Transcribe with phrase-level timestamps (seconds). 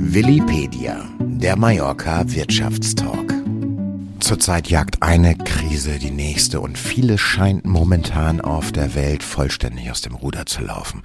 [0.00, 3.34] Willipedia, der Mallorca Wirtschaftstalk.
[4.20, 10.00] Zurzeit jagt eine Krise die nächste und vieles scheint momentan auf der Welt vollständig aus
[10.00, 11.02] dem Ruder zu laufen.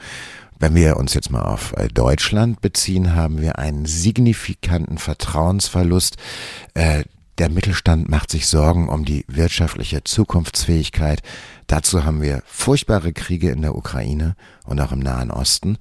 [0.60, 6.18] Wenn wir uns jetzt mal auf äh, Deutschland beziehen, haben wir einen signifikanten Vertrauensverlust.
[6.76, 7.04] Äh,
[7.40, 11.22] der Mittelstand macht sich Sorgen um die wirtschaftliche Zukunftsfähigkeit.
[11.68, 14.36] Dazu haben wir furchtbare Kriege in der Ukraine
[14.66, 15.78] und auch im Nahen Osten.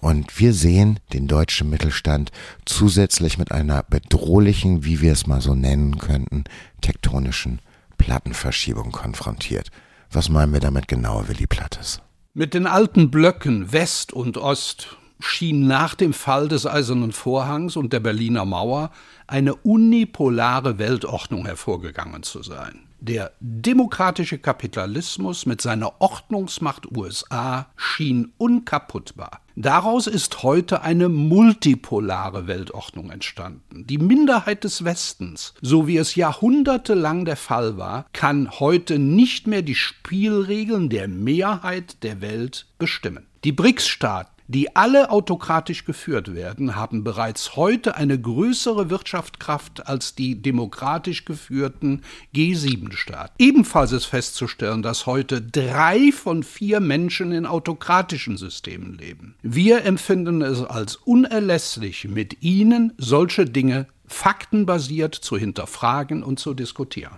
[0.00, 2.32] Und wir sehen den deutschen Mittelstand
[2.64, 6.44] zusätzlich mit einer bedrohlichen, wie wir es mal so nennen könnten,
[6.80, 7.60] tektonischen
[7.98, 9.70] Plattenverschiebung konfrontiert.
[10.10, 12.00] Was meinen wir damit genau, Willi Plattes?
[12.34, 17.92] Mit den alten Blöcken West und Ost schien nach dem Fall des Eisernen Vorhangs und
[17.92, 18.90] der Berliner Mauer
[19.26, 22.86] eine unipolare Weltordnung hervorgegangen zu sein.
[23.00, 29.42] Der demokratische Kapitalismus mit seiner Ordnungsmacht USA schien unkaputtbar.
[29.54, 33.86] Daraus ist heute eine multipolare Weltordnung entstanden.
[33.86, 39.62] Die Minderheit des Westens, so wie es jahrhundertelang der Fall war, kann heute nicht mehr
[39.62, 43.26] die Spielregeln der Mehrheit der Welt bestimmen.
[43.44, 50.40] Die BRICS-Staaten die alle autokratisch geführt werden, haben bereits heute eine größere Wirtschaftskraft als die
[50.40, 52.02] demokratisch geführten
[52.34, 53.34] G7-Staaten.
[53.38, 59.34] Ebenfalls ist festzustellen, dass heute drei von vier Menschen in autokratischen Systemen leben.
[59.42, 67.16] Wir empfinden es als unerlässlich, mit ihnen solche Dinge faktenbasiert zu hinterfragen und zu diskutieren.